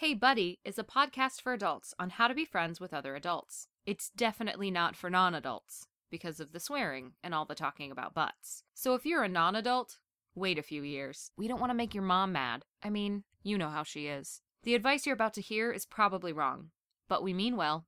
[0.00, 3.68] Hey Buddy is a podcast for adults on how to be friends with other adults.
[3.86, 8.12] It's definitely not for non adults because of the swearing and all the talking about
[8.12, 8.62] butts.
[8.74, 9.98] So if you're a non adult,
[10.34, 11.30] wait a few years.
[11.38, 12.66] We don't want to make your mom mad.
[12.82, 14.42] I mean, you know how she is.
[14.64, 16.70] The advice you're about to hear is probably wrong,
[17.08, 17.86] but we mean well.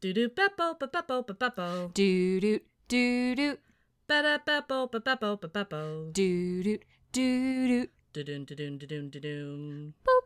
[0.00, 1.94] Do do beppo beppo beppo.
[1.94, 3.60] Doo doot, doo doot,
[4.08, 6.12] Bada beppo beppo beppo.
[6.12, 9.92] doo doot, doo doot, Dudum dudum dudum dudum.
[10.04, 10.23] boop, boop, boo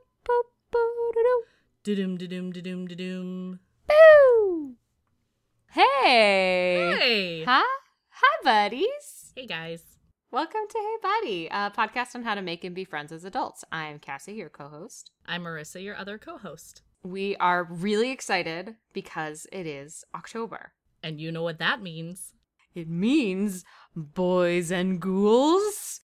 [1.84, 2.02] doo doo.
[2.02, 3.58] Dudum dudum dudum dudum.
[3.86, 4.74] Boo!
[5.70, 6.94] Hey!
[6.98, 7.44] Hey.
[7.44, 7.62] Hi,
[8.08, 9.32] hi, buddies.
[9.36, 9.82] Hey guys.
[10.30, 13.64] Welcome to Hey Buddy, a podcast on how to make and be friends as adults.
[13.72, 15.10] I'm Cassie, your co-host.
[15.26, 16.82] I'm Marissa, your other co-host.
[17.02, 20.72] We are really excited because it is October.
[21.02, 22.34] And you know what that means.
[22.74, 26.00] It means boys and ghouls.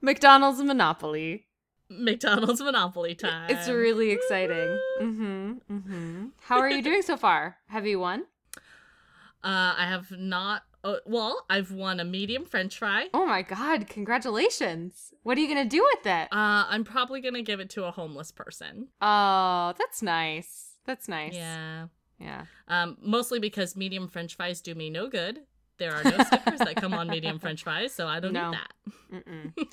[0.00, 1.47] McDonald's Monopoly.
[1.90, 3.50] McDonald's Monopoly time.
[3.50, 4.78] It's really exciting.
[5.00, 5.52] Mm-hmm.
[5.70, 6.26] Mm-hmm.
[6.42, 7.56] How are you doing so far?
[7.68, 8.24] Have you won?
[9.44, 10.62] Uh, I have not.
[10.84, 13.08] Uh, well, I've won a medium French fry.
[13.14, 15.12] Oh my god, congratulations.
[15.22, 16.28] What are you gonna do with it?
[16.32, 18.88] Uh, I'm probably gonna give it to a homeless person.
[19.00, 20.74] Oh, that's nice.
[20.86, 21.34] That's nice.
[21.34, 21.86] Yeah.
[22.20, 22.44] Yeah.
[22.68, 25.40] Um, mostly because medium French fries do me no good.
[25.78, 28.50] There are no stickers that come on medium French fries, so I don't No.
[28.50, 29.24] need that.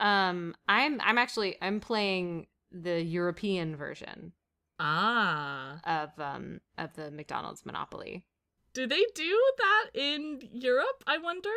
[0.00, 4.32] Um, I'm I'm actually I'm playing the European version
[4.78, 8.24] Ah, of um of the McDonald's Monopoly.
[8.72, 11.04] do they do that in Europe?
[11.06, 11.50] I wonder.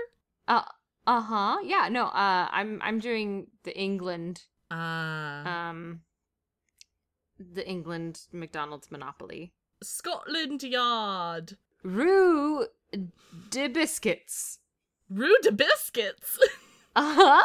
[0.48, 0.64] Uh
[1.08, 1.58] uh huh.
[1.64, 1.88] Yeah.
[1.90, 2.06] No.
[2.06, 6.02] Uh, I'm I'm doing the England Ah, um
[7.40, 9.54] the England McDonald's Monopoly.
[9.82, 11.58] Scotland Yard.
[11.84, 12.68] Rue
[13.50, 14.60] de biscuits.
[15.10, 16.40] Rue de biscuits.
[16.96, 17.44] Uh huh.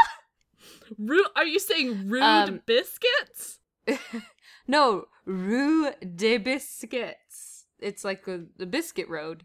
[0.96, 3.58] Rue, are you saying rude Um, biscuits?
[4.66, 7.66] no, Rue de biscuits.
[7.78, 9.44] It's like the biscuit road,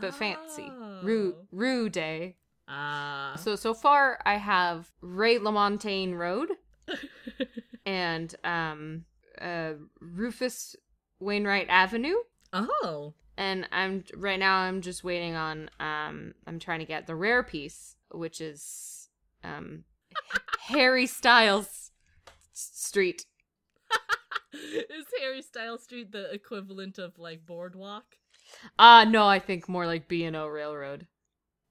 [0.00, 0.70] but fancy.
[1.02, 1.46] Rue Oh.
[1.52, 2.36] Rue de.
[2.68, 3.34] Ah.
[3.38, 6.50] So so far I have Ray LaMontagne Road
[7.86, 9.04] and um
[9.40, 10.76] uh Rufus
[11.20, 12.16] Wainwright Avenue.
[12.52, 13.14] oh.
[13.36, 17.42] And I'm right now I'm just waiting on um I'm trying to get the rare
[17.42, 19.08] piece, which is
[19.42, 19.84] um
[20.68, 21.90] Harry Styles
[22.52, 23.26] Street.
[24.52, 28.16] Is Harry Styles Street the equivalent of like boardwalk?
[28.78, 31.06] Uh no, I think more like B and O Railroad.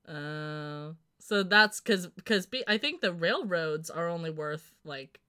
[0.07, 5.19] Uh, so that's because because I think the railroads are only worth like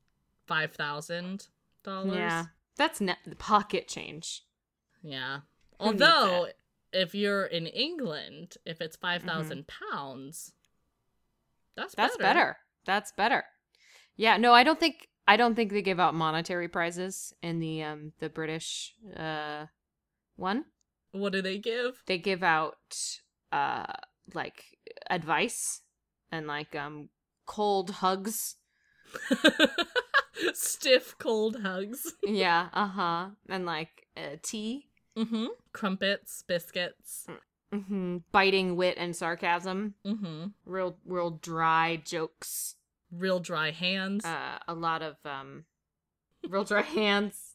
[0.47, 1.49] five thousand
[1.83, 2.17] dollars.
[2.17, 2.45] Yeah.
[2.77, 4.43] That's net pocket change.
[5.03, 5.41] yeah.
[5.79, 6.49] Who Although
[6.93, 10.53] if you're in England, if it's five pounds,
[11.77, 12.57] that's That's better.
[12.91, 13.45] That's better.
[14.17, 17.85] Yeah, no, I don't think I don't think they give out monetary prizes in the
[17.85, 19.67] um the British uh
[20.35, 20.65] one.
[21.13, 22.03] What do they give?
[22.07, 22.97] They give out
[23.53, 23.87] uh
[24.35, 24.65] like
[25.09, 25.83] advice
[26.33, 27.11] and like um
[27.47, 28.57] cold hugs.
[30.53, 32.13] Stiff cold hugs.
[32.27, 33.29] Yeah, uh-huh.
[33.49, 34.89] And like uh, tea.
[35.17, 35.47] Mm-hmm.
[35.73, 37.29] Crumpets, biscuits.
[37.73, 39.95] hmm Biting wit and sarcasm.
[40.05, 40.47] Mm-hmm.
[40.67, 42.75] Real real dry jokes.
[43.11, 44.25] Real dry hands.
[44.25, 45.65] Uh a lot of um
[46.49, 47.55] real dry hands.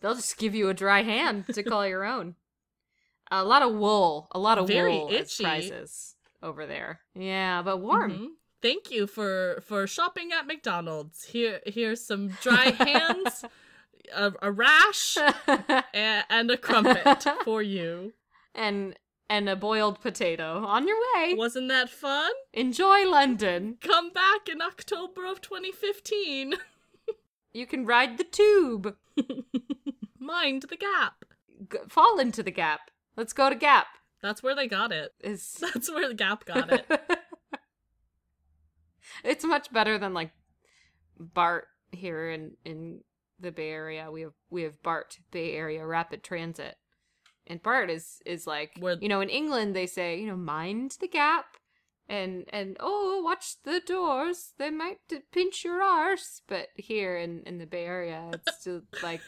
[0.00, 2.34] They'll just give you a dry hand to call your own.
[3.30, 5.44] A lot of wool, a lot of Very wool itchy.
[5.44, 7.00] prizes over there.
[7.14, 8.12] Yeah, but warm.
[8.12, 8.26] Mhm.
[8.62, 11.24] Thank you for for shopping at McDonald's.
[11.24, 13.44] Here here's some dry hands,
[14.14, 15.16] a, a rash,
[15.94, 18.12] and, and a crumpet for you.
[18.54, 18.96] and
[19.28, 21.34] and a boiled potato on your way.
[21.34, 22.30] Wasn't that fun?
[22.52, 23.78] Enjoy London.
[23.80, 26.54] Come back in October of 2015.
[27.52, 28.96] You can ride the tube.
[30.18, 31.24] Mind the gap.
[31.72, 32.90] G- fall into the gap.
[33.16, 33.86] Let's go to Gap.
[34.22, 35.14] That's where they got it.
[35.20, 36.86] Is That's where the gap got it.
[39.24, 40.32] it's much better than like
[41.18, 43.00] BART here in in
[43.40, 44.10] the Bay Area.
[44.10, 46.76] We have we have BART Bay Area Rapid Transit,
[47.46, 50.96] and BART is is like Where- you know in England they say you know mind
[51.00, 51.56] the gap,
[52.08, 54.98] and and oh watch the doors they might
[55.32, 56.42] pinch your arse.
[56.48, 59.20] But here in in the Bay Area it's still like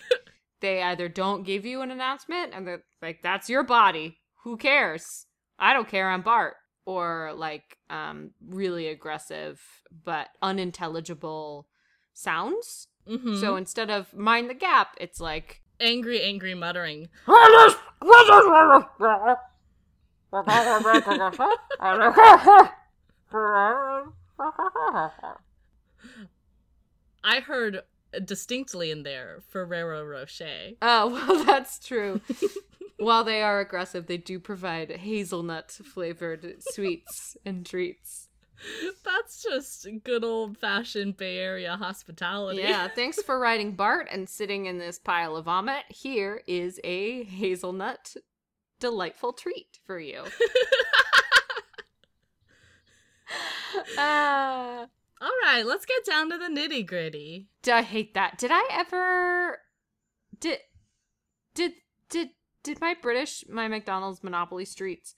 [0.61, 5.27] they either don't give you an announcement and they're like that's your body who cares
[5.59, 6.55] i don't care i'm bart
[6.85, 9.61] or like um really aggressive
[10.05, 11.69] but unintelligible
[12.13, 13.41] sounds Mhm.
[13.41, 17.09] so instead of mind the gap it's like angry, angry muttering.
[27.25, 27.83] I heard
[28.25, 30.71] distinctly in there Ferrero Rocher.
[30.81, 32.21] Oh, well, that's true.
[32.99, 38.28] While they are aggressive, they do provide hazelnut flavored sweets and treats.
[39.05, 42.61] That's just good old fashioned Bay Area hospitality.
[42.63, 45.85] Yeah, thanks for riding Bart and sitting in this pile of vomit.
[45.89, 48.17] Here is a hazelnut
[48.81, 50.21] delightful treat for you.
[53.99, 54.87] uh,
[55.21, 57.49] All right, let's get down to the nitty gritty.
[57.71, 58.39] I hate that.
[58.39, 59.59] Did I ever
[60.41, 60.61] did
[61.55, 61.73] did
[62.09, 62.31] did
[62.63, 65.15] did my British my McDonald's Monopoly streets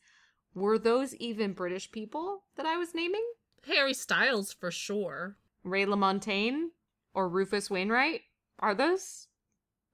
[0.55, 3.25] were those even British people that I was naming?
[3.67, 5.37] Harry Styles for sure.
[5.63, 6.69] Ray LaMontagne
[7.15, 8.23] or Rufus Wainwright?
[8.59, 9.29] Are those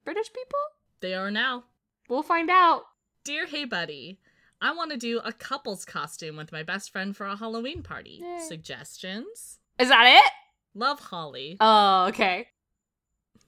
[0.05, 0.59] British people?
[1.01, 1.65] They are now.
[2.09, 2.83] We'll find out.
[3.23, 4.19] Dear Hey Buddy,
[4.61, 8.21] I want to do a couple's costume with my best friend for a Halloween party.
[8.23, 8.39] Yay.
[8.47, 9.59] Suggestions?
[9.77, 10.31] Is that it?
[10.73, 11.57] Love Holly.
[11.59, 12.47] Oh, okay.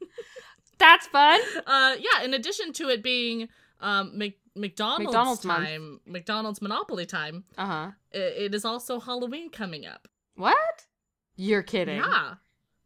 [0.78, 1.40] That's fun.
[1.66, 2.24] Uh, yeah.
[2.24, 3.50] In addition to it being
[3.81, 5.68] um Mc- McDonald's, McDonald's month.
[5.68, 7.92] time, McDonald's Monopoly time, Uh huh.
[8.14, 10.08] i it is also Halloween coming up.
[10.36, 10.86] What?
[11.36, 11.98] You're kidding.
[11.98, 12.34] Yeah.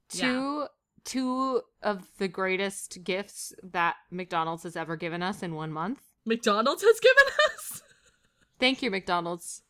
[0.10, 0.68] Two
[1.04, 6.01] two of the greatest gifts that McDonald's has ever given us in one month.
[6.25, 7.81] McDonald's has given us
[8.60, 9.62] Thank you, McDonald's.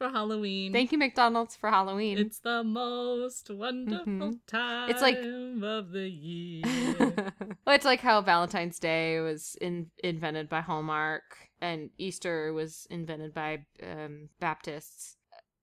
[0.00, 0.72] For Halloween.
[0.72, 2.16] Thank you, McDonald's, for Halloween.
[2.16, 4.38] It's the most wonderful Mhm.
[4.46, 6.64] time It's like- of the year.
[7.66, 11.22] well, it's like how Valentine's Day was in, invented by Hallmark
[11.60, 15.18] and Easter was invented by um, Baptists.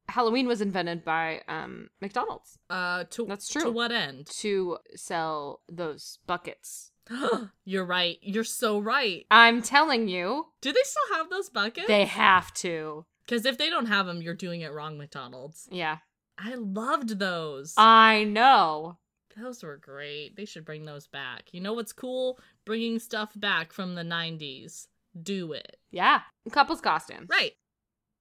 [0.07, 3.63] Halloween was invented by um, McDonald's uh, to That's true.
[3.63, 4.27] To what end?
[4.41, 6.91] to sell those buckets.
[7.65, 8.17] You're right.
[8.21, 9.25] You're so right.
[9.31, 11.87] I'm telling you, Do they still have those buckets?
[11.87, 13.05] they have to.
[13.27, 15.67] Because if they don't have them, you're doing it wrong, McDonald's.
[15.71, 15.97] Yeah.
[16.37, 17.73] I loved those.
[17.77, 18.97] I know.
[19.35, 20.35] those were great.
[20.35, 21.49] They should bring those back.
[21.51, 22.39] You know what's cool?
[22.65, 24.87] Bringing stuff back from the 90s.
[25.21, 25.77] Do it.
[25.91, 26.21] Yeah.
[26.51, 27.27] Couples costumes.
[27.29, 27.53] Right.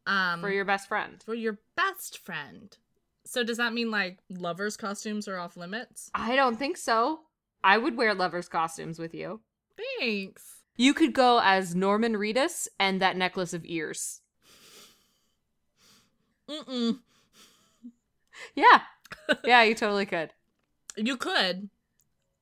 [0.06, 1.22] Um, For your best friend.
[1.24, 2.76] for your best friend.
[3.24, 6.10] So does that mean like lovers costumes are off limits?
[6.14, 7.20] I don't think so.
[7.64, 9.40] I would wear lovers' costumes with you.
[9.98, 10.62] Thanks.
[10.76, 14.20] You could go as Norman Reedus and that necklace of ears.
[16.50, 16.98] Mm-mm.
[18.54, 18.80] Yeah.
[19.44, 20.30] Yeah, you totally could.
[20.96, 21.68] You could.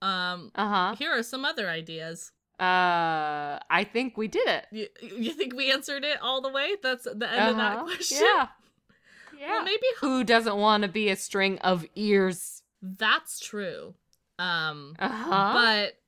[0.03, 0.97] Um, uh-huh.
[0.99, 2.33] here are some other ideas.
[2.61, 4.67] Uh, I think we did it.
[4.71, 6.77] You, you think we answered it all the way?
[6.83, 7.85] That's the end of that Uh-huh.
[7.85, 8.19] question.
[8.21, 8.49] Yeah.
[9.41, 9.49] Yeah.
[9.51, 12.63] Well, maybe Who doesn't want to be a string of ears?
[12.81, 13.95] that's true.
[14.39, 15.53] Um, Uh huh.
[15.55, 15.99] but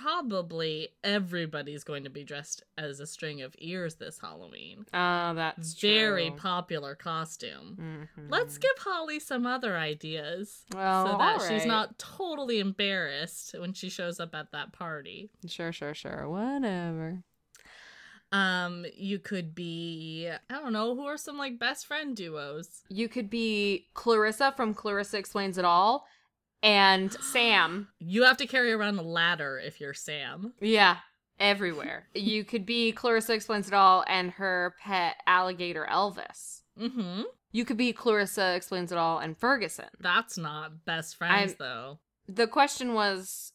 [0.00, 4.84] probably everybody's going to be dressed as a string of ears this Halloween.
[4.92, 6.36] Oh, that's Very true.
[6.38, 8.08] popular costume.
[8.14, 8.30] Mhm.
[8.30, 13.72] Let's give Holly some other ideas Well, so that all she's not totally embarrassed when
[13.72, 15.30] she shows up at that party.
[15.48, 16.28] Sure, sure, sure.
[16.28, 17.22] Whatever.
[18.32, 22.82] Um, you could be I don't know, who are some like best friend duos?
[22.88, 26.06] You could be Clarissa from Clarissa Explains It All
[26.62, 27.88] and Sam.
[27.98, 30.52] You have to carry around a ladder if you're Sam.
[30.60, 30.96] Yeah,
[31.38, 32.08] everywhere.
[32.14, 36.62] you could be Clarissa Explains It All and her pet alligator Elvis.
[36.80, 37.22] Mm-hmm.
[37.52, 39.86] You could be Clarissa Explains It All and Ferguson.
[40.00, 41.98] That's not best friends I'm- though.
[42.28, 43.52] The question was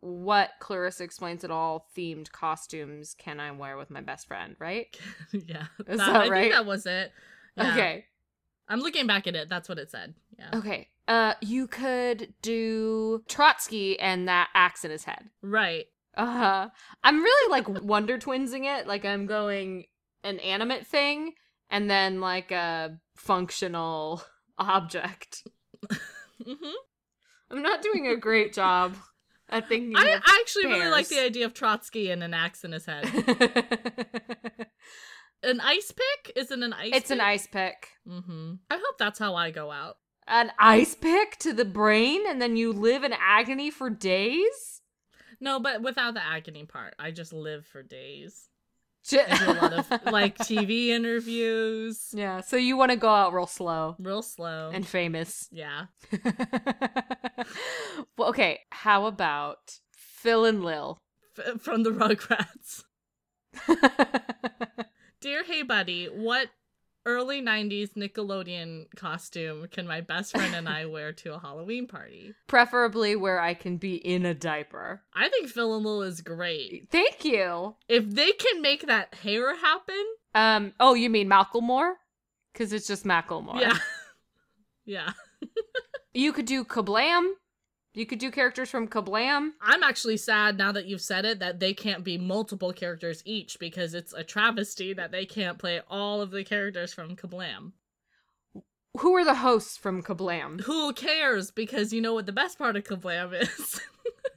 [0.00, 4.86] what Clarissa Explains It All themed costumes can I wear with my best friend, right?
[5.32, 5.66] yeah.
[5.86, 6.40] Is that, that I right?
[6.42, 7.12] think that was it.
[7.56, 7.72] Yeah.
[7.72, 8.04] Okay.
[8.68, 9.48] I'm looking back at it.
[9.48, 10.14] That's what it said.
[10.38, 10.58] Yeah.
[10.58, 10.88] Okay.
[11.06, 15.30] Uh you could do Trotsky and that axe in his head.
[15.42, 15.86] Right.
[16.16, 16.68] Uh-huh.
[17.04, 18.86] I'm really like wonder twinsing it.
[18.86, 19.84] Like I'm going
[20.24, 21.34] an animate thing
[21.70, 24.22] and then like a functional
[24.58, 25.46] object.
[25.86, 26.76] mm-hmm.
[27.50, 28.96] I'm not doing a great job
[29.48, 32.84] at thinking I actually really like the idea of Trotsky and an axe in his
[32.84, 33.06] head.
[35.42, 36.36] an ice pick?
[36.36, 37.88] Is it an ice it's an ice pick.
[38.08, 38.54] Mm-hmm.
[38.70, 39.96] I hope that's how I go out.
[40.26, 44.82] An ice pick to the brain and then you live in agony for days?
[45.40, 46.94] No, but without the agony part.
[46.98, 48.48] I just live for days.
[49.04, 52.08] J- I do a lot of like TV interviews.
[52.12, 54.70] Yeah, so you want to go out real slow Real slow.
[54.74, 55.48] and famous.
[55.52, 55.86] yeah.
[58.18, 61.00] well, okay, how about Phil and Lil?
[61.38, 62.82] F- from the Rugrats.
[65.20, 66.48] Dear Hey Buddy, what
[67.04, 72.34] early 90s Nickelodeon costume can my best friend and I wear to a Halloween party?
[72.46, 75.02] Preferably where I can be in a diaper.
[75.12, 76.88] I think Phil and Lil is great.
[76.92, 77.74] Thank you.
[77.88, 80.04] If they can make that hair happen,
[80.36, 80.72] Um.
[80.78, 81.94] Oh, you mean Macklemore?
[82.52, 83.60] Because it's just Macklemore.
[83.60, 83.78] yeah.
[84.84, 85.10] yeah.
[86.14, 87.32] You could do Kablam.
[87.94, 89.52] You could do characters from Kablam.
[89.60, 93.58] I'm actually sad now that you've said it that they can't be multiple characters each
[93.58, 97.72] because it's a travesty that they can't play all of the characters from Kablam.
[98.98, 100.62] Who are the hosts from Kablam?
[100.62, 101.50] Who cares?
[101.50, 103.80] Because you know what the best part of Kablam is?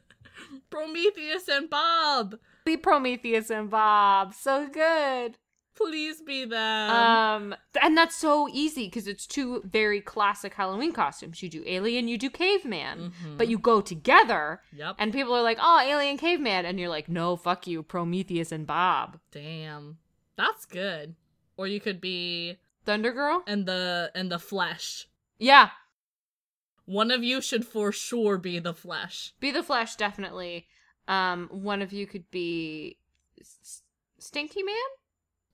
[0.69, 2.37] Prometheus and Bob.
[2.65, 4.33] Be Prometheus and Bob.
[4.33, 5.37] So good.
[5.75, 6.89] Please be them.
[6.89, 11.41] Um, and that's so easy because it's two very classic Halloween costumes.
[11.41, 13.37] You do alien, you do caveman, Mhm.
[13.37, 14.95] but you go together, Yep.
[14.99, 18.67] and people are like, "Oh, alien, caveman," and you're like, "No, fuck you, Prometheus and
[18.67, 19.97] Bob." Damn.
[20.35, 21.15] That's good.
[21.57, 23.43] Or you could be Thunder Girl.
[23.47, 25.07] and the and the flesh.
[25.39, 25.71] Yeah,
[26.85, 29.33] One of you should for sure be the flesh.
[29.39, 30.67] be the Flesh definitely.
[31.07, 32.97] Um, one of you could be
[33.39, 33.83] S-
[34.17, 34.75] Stinky Man,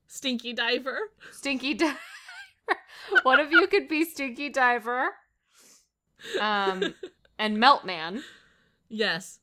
[0.08, 0.98] Stinky diver.
[1.32, 1.98] Stinky Diver.
[3.24, 5.10] one of you could be Stinky Diver.
[6.40, 6.96] Um,
[7.40, 8.24] and Melt Man.
[8.90, 9.40] Yes.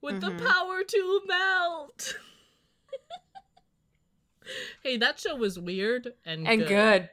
[0.00, 0.38] With Mhm.
[0.38, 2.18] the power to melt.
[4.82, 7.10] hey, that show was weird and, And good.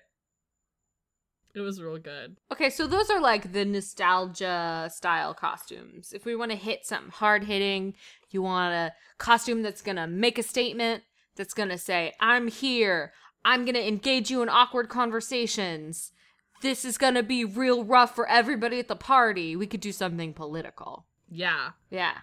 [1.53, 2.35] It was real good.
[2.51, 6.11] Okay, so those are like the nostalgia style costumes.
[6.11, 7.93] If we want to hit something hard hitting,
[8.29, 11.03] you want a costume that's going to make a statement,
[11.35, 13.13] that's going to say, I'm here.
[13.43, 16.11] I'm going to engage you in awkward conversations.
[16.61, 19.55] This is going to be real rough for everybody at the party.
[19.55, 21.05] We could do something political.
[21.29, 21.71] Yeah.
[21.89, 22.13] Yeah.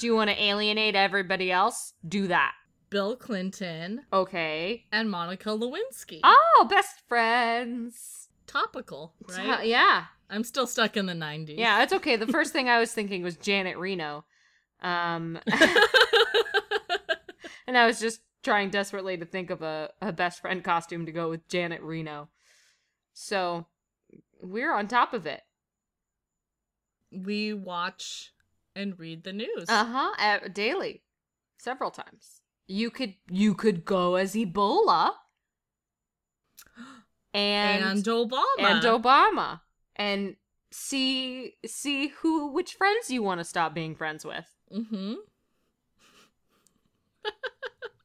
[0.00, 1.92] Do you want to alienate everybody else?
[2.06, 2.52] Do that.
[2.90, 4.84] Bill Clinton Okay.
[4.92, 6.20] and Monica Lewinsky.
[6.24, 8.28] Oh, best friends.
[8.46, 9.66] Topical, right?
[9.66, 10.04] Yeah.
[10.28, 11.58] I'm still stuck in the 90s.
[11.58, 12.16] Yeah, it's okay.
[12.16, 14.24] The first thing I was thinking was Janet Reno.
[14.82, 15.38] Um,
[17.72, 21.12] and I was just trying desperately to think of a, a best friend costume to
[21.12, 22.28] go with Janet Reno.
[23.14, 23.66] So
[24.42, 25.40] we're on top of it.
[27.10, 28.34] we watch
[28.76, 29.70] and read the news.
[29.70, 30.48] Uh huh.
[30.52, 31.02] daily,
[31.56, 32.42] several times.
[32.66, 35.12] You could you could go as Ebola
[37.32, 38.42] and and, Obama.
[38.58, 39.60] and Obama
[39.96, 40.36] and
[40.70, 44.44] see see who which friends you want to stop being friends with.
[44.70, 45.14] mm-hmm.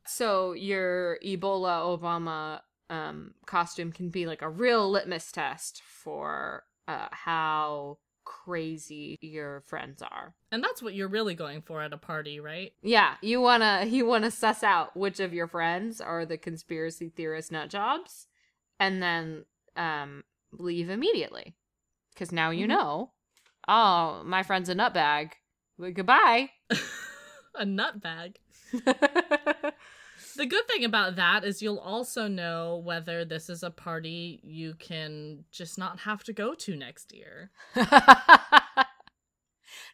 [0.06, 7.08] So your Ebola Obama um, costume can be like a real litmus test for uh,
[7.12, 10.34] how crazy your friends are.
[10.52, 12.72] And that's what you're really going for at a party, right?
[12.82, 17.52] Yeah, you wanna you wanna suss out which of your friends are the conspiracy theorist
[17.52, 18.28] nut jobs,
[18.80, 19.46] and then
[19.76, 21.56] um, leave immediately,
[22.14, 22.70] because now you Mhm.
[22.70, 23.12] know.
[23.68, 25.34] Oh, my friend's a nutbag.
[25.78, 26.52] Well, goodbye.
[27.56, 28.40] a nut bag.
[30.38, 34.76] The good thing about that is you'll also know whether this is a party you
[34.76, 37.50] can just not have to go to next year.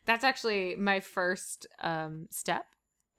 [0.05, 2.65] That's actually my first um, step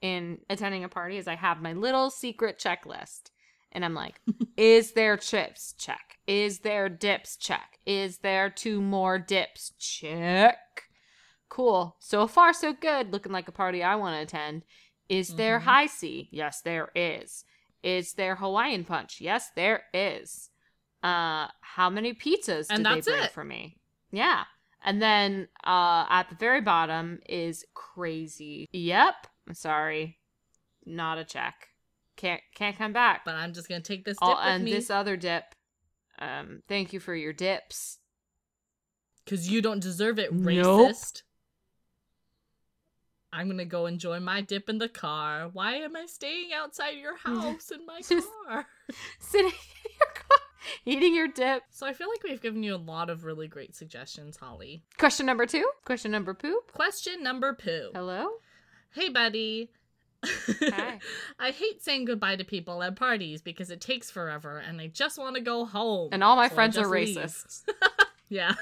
[0.02, 3.30] in attending a party is I have my little secret checklist.
[3.72, 4.20] And I'm like,
[4.58, 5.74] is there chips?
[5.78, 6.18] Check.
[6.26, 7.36] Is there dips?
[7.36, 7.78] Check.
[7.86, 9.72] Is there two more dips?
[9.78, 10.58] Check.
[11.48, 11.96] Cool.
[12.00, 13.12] So far, so good.
[13.12, 14.64] Looking like a party I want to attend.
[15.08, 15.64] Is there Mhm.
[15.64, 16.28] Hi-C?
[16.32, 17.44] Yes, there is.
[17.82, 19.20] Is there Hawaiian punch?
[19.20, 20.50] Yes, there is.
[21.02, 23.30] Uh, how many pizzas And did they bring it.
[23.32, 23.78] for me?
[24.10, 24.44] Yeah.
[24.82, 28.66] And then uh, at the very bottom is crazy.
[28.72, 29.26] Yep.
[29.46, 30.18] I'm sorry.
[30.86, 31.68] Not a check.
[32.16, 33.24] Can't can't come back.
[33.24, 35.54] But I'm just gonna take this dip Oh, with and me this other dip.
[36.18, 37.98] Um, thank you for your dips.
[39.24, 40.90] because you don't deserve it, Nope.
[40.90, 41.22] racist.
[43.34, 45.48] I'm gonna go enjoy my dip in the car.
[45.52, 48.66] Why am I staying outside your house in my Just- car?
[49.18, 50.38] Sitting in your car,
[50.84, 51.62] eating your dip.
[51.70, 54.82] So I feel like we've given you a lot of really great suggestions, Holly.
[54.98, 55.68] Question number two.
[55.84, 56.72] Question number poop.
[56.72, 57.90] Question number two.
[57.94, 58.28] Hello.
[58.92, 59.70] Hey, buddy.
[60.24, 61.00] Hi.
[61.38, 65.18] I hate saying goodbye to people at parties because it takes forever and I just
[65.18, 66.10] want to go home.
[66.12, 67.16] And all my So friends are leave.
[67.16, 67.62] racist.
[68.34, 68.54] Yeah.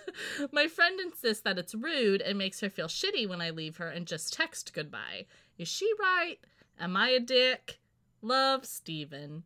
[0.52, 3.86] my friend insists that it's rude and makes her feel shitty when I leave her
[3.86, 5.26] and just text goodbye.
[5.56, 6.38] Is she right?
[6.80, 7.78] Am I a dick?
[8.22, 9.44] Love, Steven.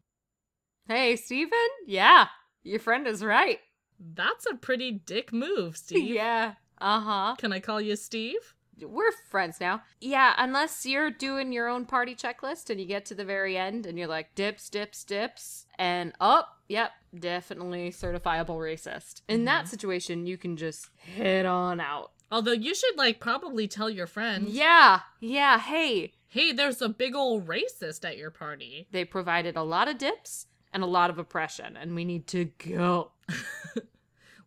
[0.88, 1.58] Hey, Steven?
[1.86, 2.28] Yeah,
[2.62, 3.58] your friend is right.
[4.00, 6.14] That's a pretty dick move, Steve.
[6.14, 6.54] Yeah.
[6.80, 7.34] Uh huh.
[7.36, 8.54] Can I call you Steve?
[8.80, 9.82] We're friends now.
[10.00, 13.84] Yeah, unless you're doing your own party checklist and you get to the very end
[13.84, 19.22] and you're like dips, dips, dips, and up, yep, definitely certifiable racist.
[19.28, 19.68] In that Mhm.
[19.68, 22.12] situation, you can just head on out.
[22.30, 27.14] Although you should like probably tell your friends, Yeah, yeah, hey, "Hey, there's a big
[27.14, 31.18] old racist at your party." they provided a lot of dips and a lot of
[31.18, 33.12] oppression, and we need to go.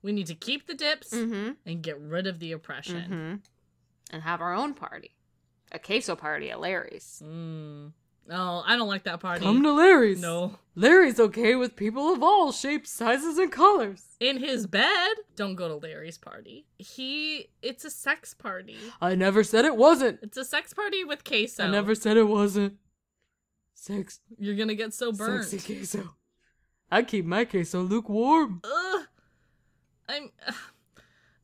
[0.04, 1.52] We need to keep the dips Mm hmm.
[1.66, 3.02] and get rid of the oppression.
[3.02, 3.36] Mm hmm.
[4.14, 5.12] and have our own party.
[5.72, 7.22] A queso party at Larry's.
[7.26, 7.92] Mm.
[8.30, 9.44] Oh, I don't like that party.
[9.46, 10.22] Come to Larry's.
[10.22, 10.58] no.
[10.76, 14.04] Larry's okay with people of all shapes, sizes, and colors.
[14.20, 15.10] In his bed.
[15.36, 16.68] Don't go to Larry's party.
[16.78, 17.50] He.
[17.64, 18.78] It's a sex party.
[19.02, 20.20] I never said it wasn't.
[20.22, 21.64] It's a sex party with queso.
[21.64, 22.76] I never said it wasn't.
[23.74, 25.46] Sex, You're gonna get so burnt.
[25.46, 26.16] sexy queso.
[26.92, 28.62] I keep my queso lukewarm.
[28.64, 29.02] Ugh.
[30.10, 30.30] I'm.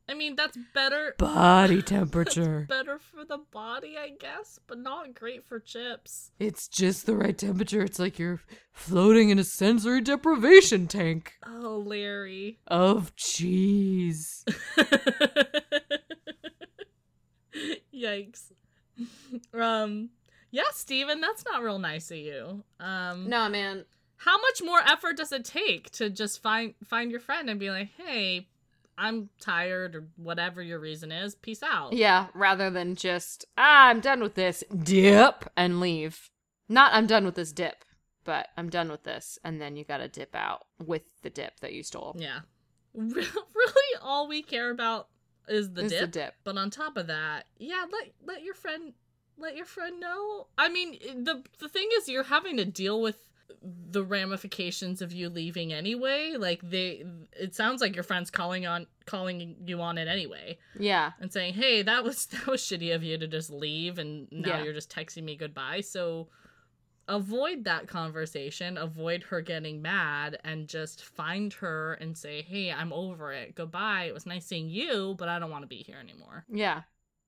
[0.08, 1.14] I mean, that's better.
[1.18, 2.66] Body temperature.
[2.68, 6.30] Better for the body, I guess, but not great for chips.
[6.38, 7.80] It's just the right temperature.
[7.82, 8.40] It's like you're
[8.72, 12.58] floating in a sensory deprivation tank Oh, Larry.
[12.66, 14.44] of cheese.
[17.94, 18.52] Yikes.
[19.52, 20.10] Um.
[20.50, 22.62] Yeah, Steven, that's not real nice of you.
[22.80, 23.28] Um.
[23.28, 23.84] Nah, man.
[24.16, 27.70] How much more effort does it take to just find find your friend and be
[27.70, 28.48] like, "Hey,
[28.98, 31.34] I'm tired," or whatever your reason is.
[31.34, 31.92] Peace out.
[31.92, 36.30] Yeah, rather than just, ah, I'm done with this, dip, and leave.
[36.68, 37.84] Not, I'm done with this dip,
[38.24, 41.72] but I'm done with this, and then you gotta dip out with the dip that
[41.72, 42.16] you stole.
[42.18, 42.40] Yeah.
[42.96, 45.08] Really, all we care about
[45.48, 46.00] is the Is dip.
[46.00, 46.34] the dip.
[46.44, 48.92] But on top of that, yeah, let let your friend
[49.36, 50.46] let your friend know.
[50.56, 53.28] I mean, the the thing is you're having to deal with
[53.62, 56.34] the ramifications of you leaving anyway.
[56.38, 61.12] Like they it sounds like your friend's calling on calling you on it anyway Yeah.
[61.20, 64.48] and saying, "Hey, that was that was shitty of you to just leave and now
[64.58, 64.62] Yeah.
[64.64, 66.28] you're just texting me goodbye." So
[67.08, 72.92] avoid that conversation, avoid her getting mad and just find her and say, "Hey, I'm
[72.92, 73.54] over it.
[73.54, 74.04] Goodbye.
[74.04, 76.82] It was nice seeing you, but I don't want to be here anymore." Yeah.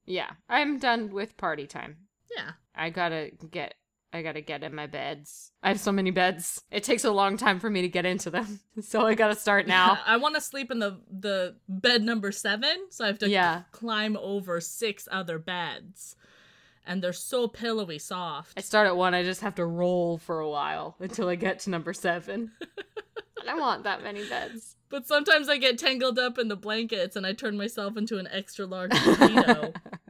[0.06, 0.30] Yeah.
[0.48, 1.96] I'm done with party time.
[2.36, 2.52] Yeah.
[2.74, 3.74] I gotta get
[4.16, 5.52] I gotta get in my beds.
[5.62, 6.60] I have so many beds.
[6.70, 8.60] It takes a long time for me to get into them.
[8.82, 9.98] So I gotta start now.
[10.04, 13.60] I want to sleep in the the bed number 7, so I have to Yeah.
[13.60, 16.16] c- climb over six other beds.
[16.88, 18.52] And they're so pillowy soft.
[18.56, 21.58] I start at one, I just have to roll for a while until I get
[21.60, 22.52] to number seven.
[23.40, 24.76] I don't want that many beds.
[24.88, 28.28] But sometimes I get tangled up in the blankets and I turn myself into an
[28.30, 29.74] extra large burrito.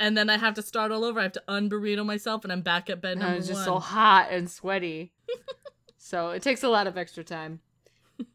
[0.00, 1.20] and then I have to start all over.
[1.20, 3.64] I have to unburrito myself and I'm back at bed And number it's just one.
[3.64, 5.12] so hot and sweaty.
[5.98, 7.60] so it takes a lot of extra time.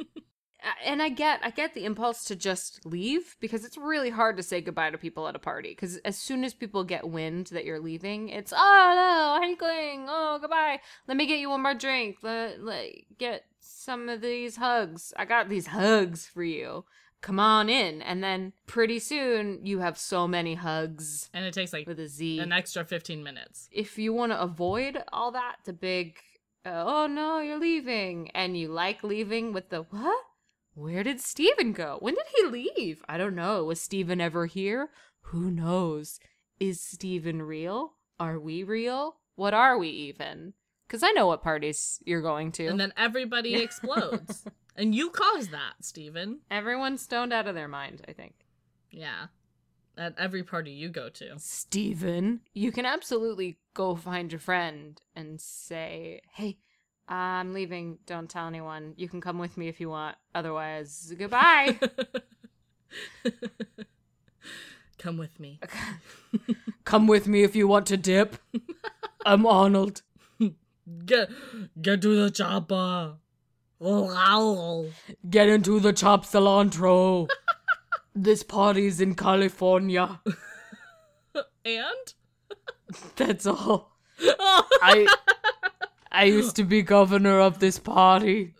[0.85, 4.43] And I get I get the impulse to just leave because it's really hard to
[4.43, 7.65] say goodbye to people at a party because as soon as people get wind that
[7.65, 8.55] you're leaving, it's oh
[8.95, 10.05] no, how you going?
[10.07, 10.79] Oh goodbye.
[11.05, 12.19] Let me get you one more drink.
[12.21, 15.13] Let, let get some of these hugs.
[15.17, 16.85] I got these hugs for you.
[17.23, 18.01] Come on in.
[18.01, 22.07] And then pretty soon you have so many hugs and it takes like with a
[22.07, 23.69] Z an extra 15 minutes.
[23.71, 26.17] if you want to avoid all that, the big,
[26.65, 30.23] uh, oh no, you're leaving, and you like leaving with the, what?
[30.75, 31.97] Where did Steven go?
[32.01, 33.03] When did he leave?
[33.07, 33.63] I don't know.
[33.63, 34.89] Was Steven ever here?
[35.27, 36.19] Who knows?
[36.59, 37.93] Is Steven real?
[38.19, 39.15] Are we real?
[39.35, 40.53] What are we even?
[40.87, 42.67] Because I know what parties you're going to.
[42.67, 44.43] And then everybody explodes.
[44.75, 46.39] And you caused that, Steven.
[46.49, 48.33] Everyone's stoned out of their mind, I think.
[48.91, 49.27] Yeah.
[49.97, 51.33] At every party you go to.
[51.37, 56.57] Steven, you can absolutely go find your friend and say, hey,
[57.07, 57.99] I'm leaving.
[58.07, 58.93] Don't tell anyone.
[58.97, 60.15] You can come with me if you want.
[60.33, 61.77] Otherwise, goodbye.
[65.03, 65.59] Come with me.
[66.85, 68.37] come with me if you want to dip.
[69.25, 70.01] I'm Arnold.
[71.05, 71.29] Get
[71.81, 73.17] get to the chopper.
[73.79, 74.85] Wow.
[75.29, 77.27] Get into the chop cilantro.
[78.15, 80.21] this party's in California.
[81.65, 82.13] And
[83.15, 83.97] That's all.
[84.21, 84.67] oh.
[84.81, 85.07] I
[86.11, 88.53] I used to be governor of this party.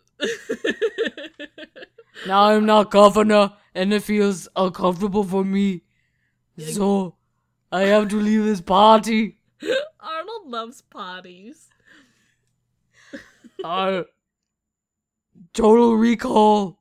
[2.26, 5.84] Now I'm not governor, and it feels uncomfortable for me.
[6.58, 7.16] So
[7.72, 9.40] I have to leave this party.
[10.00, 11.68] Arnold loves parties.
[13.64, 14.04] Uh,
[15.54, 16.80] total recall.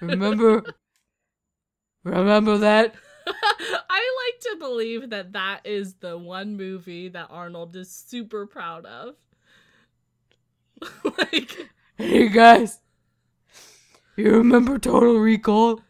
[0.00, 0.62] Remember?
[2.04, 2.94] Remember that?
[3.26, 8.86] I like to believe that that is the one movie that Arnold is super proud
[8.86, 9.16] of.
[11.18, 12.80] like, Hey guys,
[14.16, 15.80] you remember Total Recall?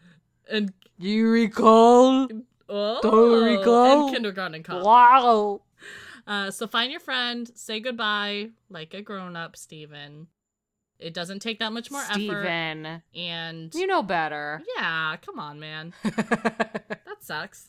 [0.48, 2.28] and Do you recall?
[2.68, 4.06] oh, Total Recall?
[4.06, 4.84] and Kindergarten Cop.
[4.84, 5.62] Wow.
[6.26, 10.28] Uh, so find your friend, say goodbye like a grown up, Steven.
[10.98, 12.14] It doesn't take that much more effort.
[12.14, 14.62] Steven, And you know better.
[14.76, 15.92] yeah, come on, man.
[16.02, 17.68] That sucks.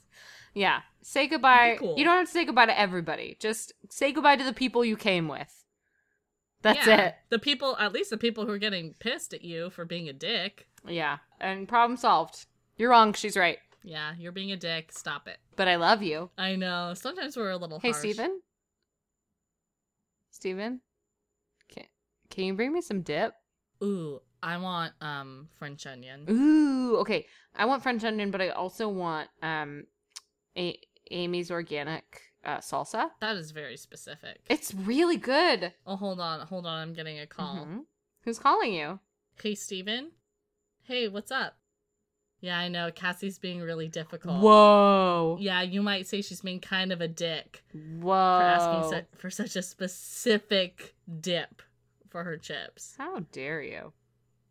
[0.53, 1.77] yeah, say goodbye.
[1.79, 1.95] Cool.
[1.97, 3.37] You don't have to say goodbye to everybody.
[3.39, 5.63] Just say goodbye to the people you came with.
[6.61, 7.01] That's Yeah.
[7.07, 7.15] it.
[7.29, 10.13] The people, at least the people who are getting pissed at you for being a
[10.13, 10.67] dick.
[10.87, 12.45] Yeah, and problem solved.
[12.77, 13.13] You're wrong.
[13.13, 13.57] She's right.
[13.83, 14.91] Yeah, you're being a dick.
[14.91, 15.37] Stop it.
[15.55, 16.29] But I love you.
[16.37, 16.93] I know.
[16.95, 17.99] Sometimes we're a little Hey, harsh.
[17.99, 18.41] Steven?
[20.31, 20.81] Steven?
[22.29, 23.33] Can, you bring me some dip?
[23.83, 26.25] Ooh, I want um French onion.
[26.29, 27.25] Ooh, okay.
[27.55, 29.85] I want French onion, but I also want um
[30.57, 30.79] a-
[31.11, 33.09] Amy's organic uh, salsa.
[33.21, 34.39] That is very specific.
[34.49, 35.73] It's really good.
[35.85, 36.81] oh, hold on, hold on.
[36.81, 37.65] I'm getting a call.
[37.65, 37.79] Mhm.
[38.23, 38.99] Who's calling you?
[39.41, 40.11] Hey, Steven?
[40.83, 41.57] Hey, what's up?
[42.39, 42.91] Yeah, I know.
[42.91, 44.41] Cassie's being really difficult.
[44.41, 45.37] Whoa.
[45.39, 48.39] Yeah, you might say she's being kind of a dick Whoa.
[48.39, 51.61] for asking su- for such a specific dip
[52.17, 52.95] for her chips.
[52.97, 53.93] How dare you?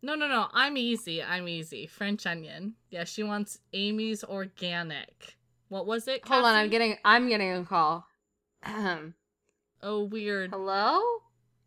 [0.01, 0.47] No, no, no.
[0.53, 1.21] I'm easy.
[1.21, 1.85] I'm easy.
[1.85, 2.75] French onion.
[2.89, 5.35] Yeah, she wants Amy's organic.
[5.67, 6.25] What was it?
[6.25, 8.07] Hold on, I'm getting I'm getting a call.
[9.83, 10.51] Oh, weird.
[10.51, 11.01] Hello?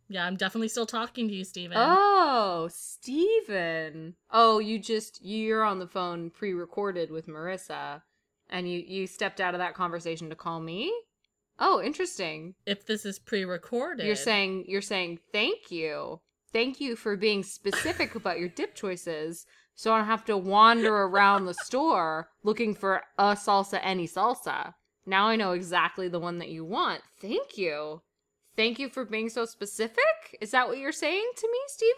[0.09, 1.77] Yeah, I'm definitely still talking to you, Steven.
[1.79, 4.15] Oh, Steven.
[4.31, 8.01] Oh, you just you're on the phone pre-recorded with Marissa
[8.49, 10.91] and you you stepped out of that conversation to call me?
[11.63, 12.55] Oh, interesting.
[12.65, 16.19] If this is pre-recorded, You're saying you're saying thank you.
[16.51, 19.45] Thank you for being specific about your dip choices
[19.75, 24.73] so I don't have to wander around the store looking for a salsa any salsa.
[25.05, 27.01] Now I know exactly the one that you want.
[27.21, 28.01] Thank you.
[28.57, 30.37] Thank you for being so specific?
[30.41, 31.95] Is that what you're saying to me, Steven?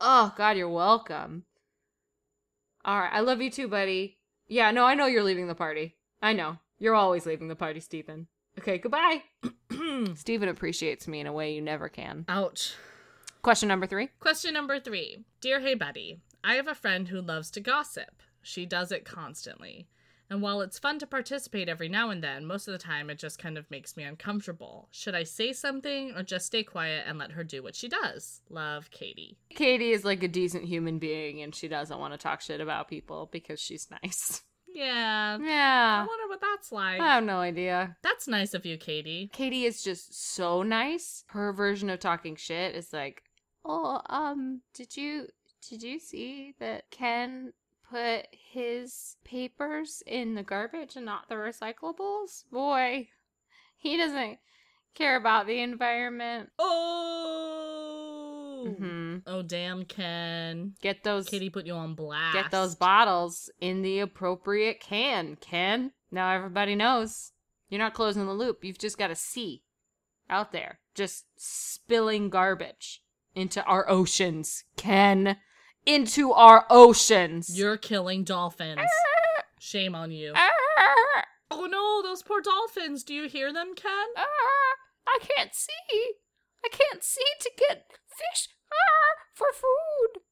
[0.00, 1.44] Oh, God, you're welcome.
[2.84, 4.18] All right, I love you too, buddy.
[4.46, 5.96] Yeah, no, I know you're leaving the party.
[6.20, 6.58] I know.
[6.78, 8.26] You're always leaving the party, Steven.
[8.60, 9.22] Okay, goodbye.
[10.16, 12.26] Steven appreciates me in a way you never can.
[12.28, 12.74] Ouch.
[13.40, 14.10] Question number three.
[14.20, 15.24] Question number three.
[15.40, 18.22] Dear Hey Buddy, I have a friend who loves to gossip.
[18.42, 19.86] She does it constantly.
[20.28, 23.18] And while it's fun to participate every now and then, most of the time it
[23.18, 24.88] just kind of makes me uncomfortable.
[24.90, 28.42] Should I say something or just stay quiet and let her do what she does?
[28.50, 29.38] Love, Katie.
[29.48, 32.88] Katie is like a decent human being and she doesn't want to talk shit about
[32.88, 34.42] people because she's nice.
[34.74, 35.38] Yeah.
[35.38, 36.04] Yeah.
[36.04, 37.00] I wonder what that's like.
[37.00, 37.96] I have no idea.
[38.02, 39.30] That's nice of you, Katie.
[39.32, 41.24] Katie is just so nice.
[41.28, 43.22] Her version of talking shit is like,
[43.64, 45.28] "Oh, um, did you
[45.68, 47.52] did you see that Ken
[47.90, 52.44] put his papers in the garbage and not the recyclables?
[52.50, 53.08] Boy,
[53.76, 54.38] he doesn't
[54.94, 58.09] care about the environment." Oh.
[58.66, 60.74] Hmm Oh, damn, Ken.
[60.80, 62.34] Get those Katie put you on blast.
[62.34, 65.92] get those bottles in the appropriate can, Ken.
[66.10, 67.32] Now everybody knows.
[67.68, 68.64] You're not closing the loop.
[68.64, 69.62] You've just got to see
[70.28, 73.02] out there just spilling garbage
[73.34, 75.36] into our oceans, Ken.
[75.86, 77.56] Into our oceans.
[77.56, 78.80] You're killing dolphins.
[79.58, 80.32] Shame on you.
[80.34, 80.50] Ah,
[81.52, 83.02] Oh no, those poor dolphins.
[83.02, 84.06] Do you hear them, Ken?
[84.16, 84.24] ah,
[85.06, 86.12] I can't see.
[86.64, 90.22] I can't see to get fish ah, for food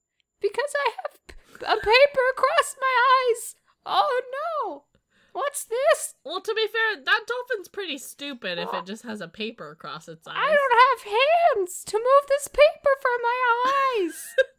[0.40, 2.94] because I have p- a paper across my
[3.32, 3.54] eyes.
[3.86, 4.84] Oh no.
[5.32, 6.14] What's this?
[6.24, 10.08] Well, to be fair, that dolphin's pretty stupid if it just has a paper across
[10.08, 10.34] its eyes.
[10.36, 11.14] I don't have
[11.56, 14.34] hands to move this paper from my eyes.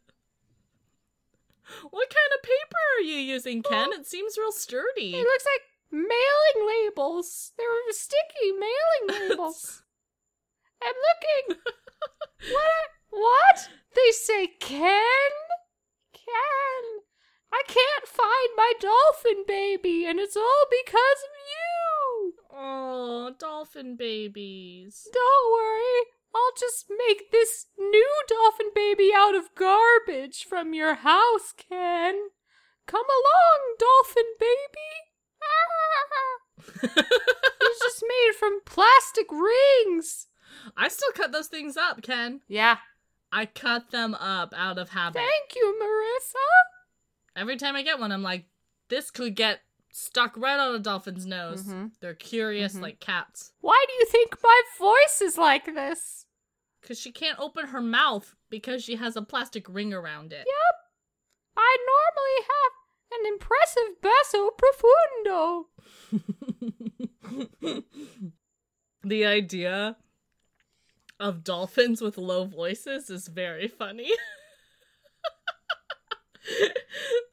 [1.90, 3.90] What kind of paper are you using, Ken?
[3.92, 5.14] It seems real sturdy.
[5.14, 7.52] it looks like mailing labels.
[7.56, 9.82] They're sticky mailing labels.
[10.82, 11.62] I'm looking.
[12.52, 12.88] what?
[13.10, 13.68] What?
[13.94, 15.30] They say Ken?
[16.12, 17.00] Ken.
[17.52, 22.34] I can't find my dolphin baby, and it's all because of you.
[22.52, 25.08] Oh, dolphin babies.
[25.12, 26.06] Don't worry.
[26.34, 32.14] I'll just make this new dolphin baby out of garbage from your house, Ken.
[32.86, 34.90] Come along, dolphin baby.
[35.42, 36.30] Ah,
[37.62, 40.28] it's just made from plastic rings.
[40.76, 42.40] I still cut those things up, Ken.
[42.48, 42.78] Yeah.
[43.32, 45.20] I cut them up out of habit.
[45.22, 47.36] Thank you, Marissa.
[47.36, 48.46] Every time I get one, I'm like,
[48.88, 49.60] this could get
[49.92, 51.64] stuck right on a dolphin's nose.
[51.64, 51.92] Mhm.
[52.00, 52.82] They're curious Mhm.
[52.82, 53.52] like cats.
[53.60, 56.26] Why do you think my voice is like this?
[56.80, 60.46] Because she can't open her mouth because she has a plastic ring around it.
[60.46, 60.74] Yep.
[61.56, 62.72] I normally have
[63.12, 65.66] an impressive basso profundo.
[69.02, 69.96] the idea
[71.20, 74.10] of dolphins with low voices is very funny.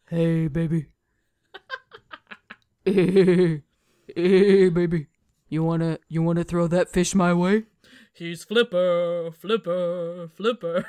[0.10, 0.86] Hey, baby.
[2.86, 3.62] hey,
[4.70, 5.08] baby.
[5.50, 7.64] You wanna you wanna throw that fish my way?
[8.14, 10.86] He's flipper, flipper, flipper.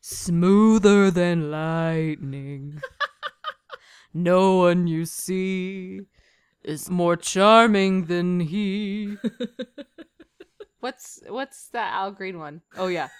[0.00, 2.80] Smoother than lightning.
[4.12, 6.00] no one you see
[6.64, 9.16] is more charming than he.
[10.84, 12.60] What's what's the Al Green one?
[12.76, 13.08] Oh yeah.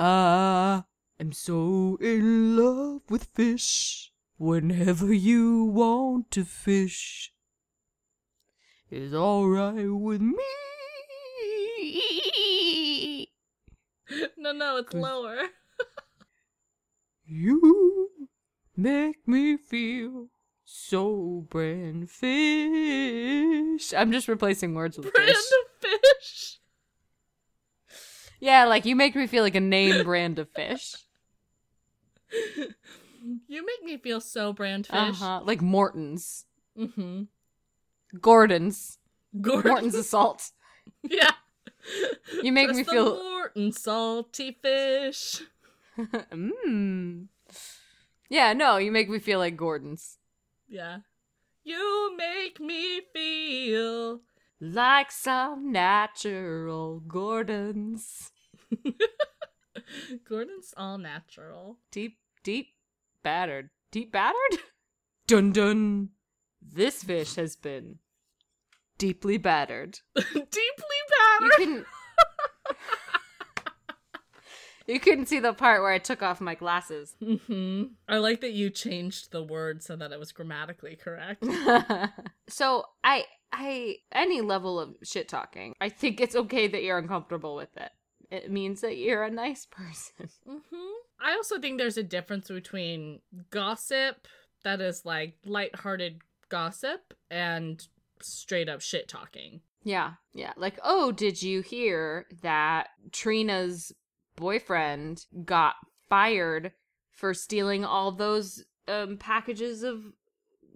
[0.00, 0.84] Ah,
[1.18, 4.12] I'm so in love with fish.
[4.36, 7.32] whenever you want to fish
[8.90, 10.44] is alright with me.
[14.36, 15.38] no, no, it's lower.
[17.24, 18.10] You
[18.76, 20.28] make me feel
[20.64, 23.94] so brand fish.
[23.94, 25.36] I'm just replacing words with Brand fish.
[25.36, 26.57] of fish.
[28.40, 30.94] Yeah, like you make me feel like a name brand of fish.
[33.48, 34.96] You make me feel so brand fish.
[34.96, 35.40] Uh-huh.
[35.44, 36.44] Like Morton's.
[36.78, 37.22] Mm-hmm.
[38.20, 38.98] Gorton's.
[39.40, 39.70] Gorton.
[39.70, 40.50] Morton's assault.
[41.02, 41.32] yeah.
[42.42, 45.42] You make Just me the feel Morton salty fish.
[45.98, 47.26] Mmm.
[48.30, 50.18] Yeah, no, you make me feel like Gorton's.
[50.68, 50.98] Yeah.
[51.64, 52.07] You make me feel.
[54.60, 58.32] Like some natural Gorton's.
[60.28, 61.78] Gorton's all natural.
[61.92, 62.68] Deep, deep
[63.22, 63.70] battered.
[63.92, 64.58] Deep battered?
[65.28, 66.10] Dun dun.
[66.60, 67.98] This fish has been
[68.98, 70.00] deeply battered.
[70.16, 70.50] Deeply You
[71.40, 71.50] battered.
[71.56, 71.86] couldn't.
[74.86, 77.14] you couldn't see the part where I took off my glasses.
[77.22, 81.44] hmm I like that you changed the word so that it was grammatically correct.
[82.48, 87.54] so I, I, any level of shit talking, I think it's okay that you're uncomfortable
[87.54, 87.90] with it.
[88.30, 90.28] It means that you're a nice person.
[90.46, 94.28] hmm I also think there's a difference between gossip
[94.62, 97.84] that is like lighthearted gossip and
[98.22, 99.60] straight up shit talking.
[99.82, 100.52] Yeah, yeah.
[100.56, 103.92] Like, oh, did you hear that Trina's
[104.36, 105.74] boyfriend got
[106.08, 106.72] fired
[107.10, 110.02] for stealing all those um, packages of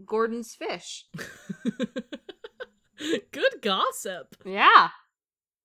[0.05, 1.07] Gorton's fish?
[3.63, 4.37] Good gossip.
[4.45, 4.89] Yeah,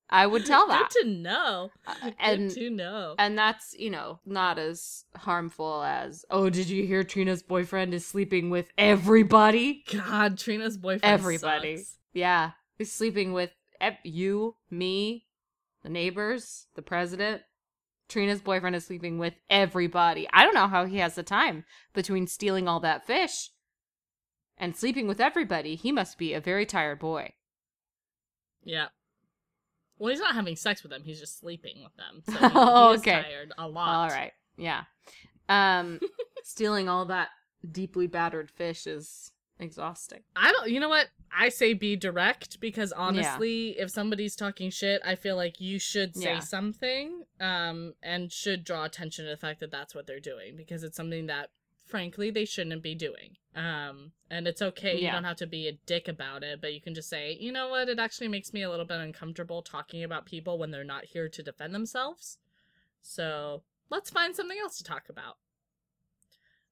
[0.10, 0.90] I would tell that.
[0.94, 1.72] Good to know.
[1.86, 3.16] Uh, And and to know.
[3.20, 8.06] and that's you know not as harmful as oh, did you hear Trina's boyfriend is
[8.06, 9.84] sleeping with everybody?
[9.92, 11.04] God, Trina's boyfriend.
[11.04, 11.78] Everybody.
[11.78, 11.98] sucks.
[12.14, 15.26] Yeah, he's sleeping with ev- you, me,
[15.84, 17.42] the neighbors, the president.
[18.10, 20.30] Trina's boyfriend is sleeping with everybody.
[20.32, 23.50] I don't know how he has the time between stealing all that fish
[24.58, 25.76] and sleeping with everybody.
[25.76, 27.34] He must be a very tired boy.
[28.68, 28.88] Yeah.
[29.98, 31.02] Well, he's not having sex with them.
[31.04, 32.22] He's just sleeping with them.
[32.26, 33.22] So he, Oh, he okay.
[33.24, 33.90] tired a lot.
[33.90, 34.34] All right.
[34.58, 34.84] Yeah.
[35.50, 36.00] Um
[36.44, 37.30] stealing all that
[37.72, 40.22] deeply battered fish is exhausting.
[40.36, 40.70] I don't.
[40.70, 41.08] You know what?
[41.36, 46.16] I say be direct because honestly, if somebody's talking shit, I feel like you should
[46.16, 46.40] say Yeah.
[46.40, 50.84] something, um, and should draw attention to the fact that that's what they're doing because
[50.84, 51.50] it's something that,
[51.88, 53.38] frankly, they shouldn't be doing.
[53.56, 54.96] Um, and it's okay.
[55.06, 57.52] You don't have to be a dick about it, but you can just say, you
[57.52, 57.90] know what?
[57.90, 61.28] It actually makes me a little bit uncomfortable talking about people when they're not here
[61.30, 62.38] to defend themselves.
[63.02, 65.38] So let's find something else to talk about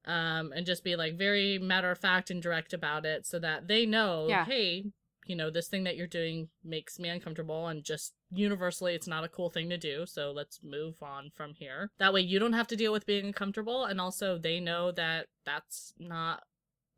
[0.04, 3.66] um, and just be like very matter of fact and direct about it so that
[3.68, 4.44] they know, Yeah.
[4.44, 4.92] hey,
[5.26, 9.24] you know, this thing that you're doing makes me uncomfortable and just universally it's not
[9.24, 10.06] a cool thing to do.
[10.06, 11.90] So let's move on from here.
[11.98, 15.26] That way you don't have to deal with being uncomfortable and also they know that
[15.44, 16.44] that's not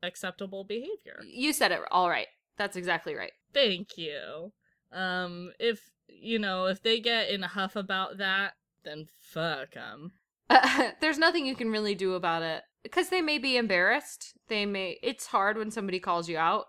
[0.02, 1.20] acceptable behavior.
[1.26, 2.28] You said it all right.
[2.56, 3.32] That's exactly right.
[3.54, 4.52] Thank you.
[4.92, 10.12] Um, if, you know, if they get in a huff about that, then fuck them.
[11.00, 14.34] there's nothing you can really do about it because they may be embarrassed.
[14.48, 14.98] They may.
[15.02, 16.66] It's hard when somebody calls you out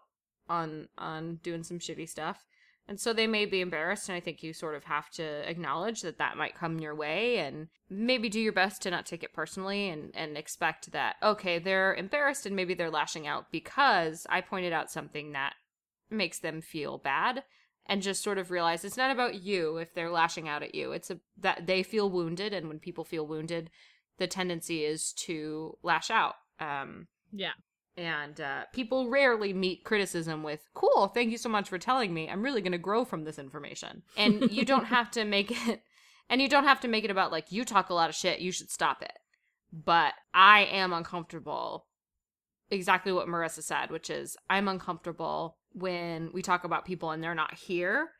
[0.49, 2.45] on on doing some shitty stuff,
[2.87, 4.09] and so they may be embarrassed.
[4.09, 7.37] And I think you sort of have to acknowledge that that might come your way,
[7.37, 11.59] and maybe do your best to not take it personally, and and expect that okay,
[11.59, 15.53] they're embarrassed and maybe they're lashing out because I pointed out something that
[16.09, 17.43] makes them feel bad
[17.85, 20.91] and just sort of realize it's not about you if they're lashing out at you.
[20.91, 23.71] It's a, that they feel wounded, and when people feel wounded,
[24.19, 26.35] the tendency is to lash out.
[26.59, 27.53] Um, Yeah.
[27.99, 32.29] And uh, people rarely meet criticism with "Cool, thank you so much for telling me.
[32.29, 35.83] I'm really going to grow from this information." And you don't have to make it,
[36.29, 38.39] and you don't have to make it about like you talk a lot of shit.
[38.39, 39.19] You should stop it.
[39.71, 41.87] But I am uncomfortable.
[42.71, 47.35] Exactly what Marissa said, which is I'm uncomfortable when we talk about people and they're
[47.35, 48.11] not here.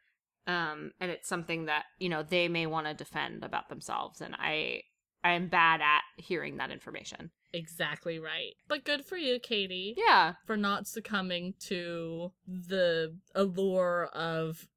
[0.46, 4.36] Um, and it's something that you know they may want to defend about themselves, and
[4.38, 4.82] I
[5.24, 7.32] I am bad at hearing that information.
[7.54, 8.54] Exactly right.
[8.68, 9.96] But good for you, Katie.
[9.98, 14.68] Yeah, for not succumbing to the allure of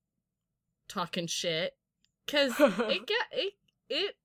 [0.88, 1.74] talking shit
[2.26, 3.52] because it get it
[3.88, 4.16] it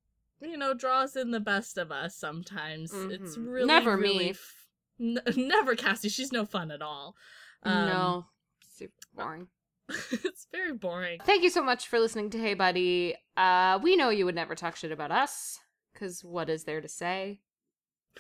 [0.42, 3.48] you know draws in the best of us sometimes it's Mhm.
[3.54, 4.30] really Never really me.
[4.32, 4.68] f-
[5.00, 7.16] N- never cassie she's no fun at all
[7.64, 8.26] Um, no,
[8.70, 9.48] super boring.
[9.90, 13.16] it's very boring Thank you so much for listening to Hey Buddy.
[13.38, 15.60] Uh, we know you would never talk shit about us,
[15.94, 17.40] because what is there to say?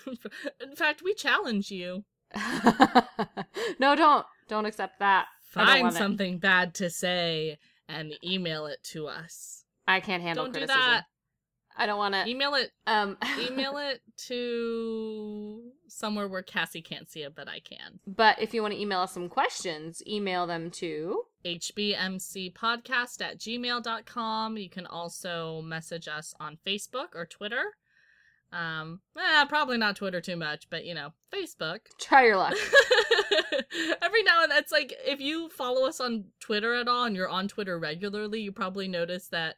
[0.61, 2.03] In fact, we challenge you.
[3.79, 4.25] no, don't.
[4.47, 5.25] Don't accept that.
[5.49, 5.97] Find want it.
[5.97, 7.57] something bad to say
[7.89, 9.63] and email it to us.
[9.87, 10.81] I can't handle Don't do criticism.
[10.81, 11.03] that.
[11.79, 12.27] I don't want to.
[12.27, 17.99] Email it Um, email it to somewhere where Cassie can't see it, but I can.
[18.07, 21.23] But if you want to email us some questions, email them to.
[21.45, 24.57] hbmcpodcast at gmail.com.
[24.57, 27.75] You can also message us on Facebook or Twitter.
[28.51, 31.79] Um, eh, probably not Twitter too much, but you know, Facebook.
[31.99, 32.53] Try your luck.
[34.01, 37.15] Every now and then, it's like if you follow us on Twitter at all and
[37.15, 39.55] you're on Twitter regularly, you probably notice that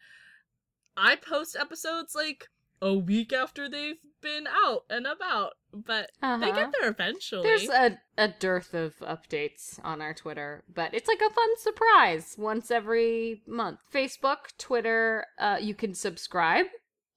[0.98, 2.48] I post episodes like
[2.82, 6.52] a week after they've been out and about, but they Uh-huh.
[6.52, 7.44] get there eventually.
[7.44, 12.36] There's a, a dearth of updates on our Twitter, but it's like a fun surprise
[12.38, 13.80] once every month.
[13.94, 16.66] Facebook, Twitter, uh, you can subscribe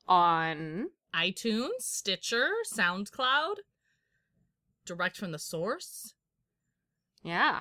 [0.07, 0.89] on.
[1.15, 3.57] iTunes, Stitcher, SoundCloud,
[4.85, 6.15] direct from the source.
[7.23, 7.61] Yeah.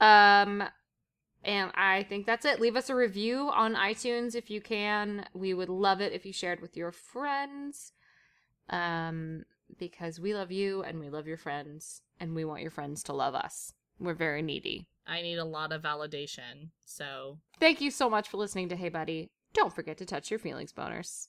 [0.00, 0.62] Um,
[1.44, 2.60] and I think that's it.
[2.60, 5.26] Leave us a review on iTunes if you can.
[5.34, 7.92] We would love it if you shared with your friends.
[8.70, 9.44] Um,
[9.78, 13.12] because we love you and we love your friends and we want your friends to
[13.12, 13.74] love us.
[13.98, 14.86] We're very needy.
[15.06, 18.88] I need a lot of validation, so Thank you so much for listening to Hey
[18.88, 19.30] Buddy.
[19.52, 21.28] Don't forget to touch your feelings boners.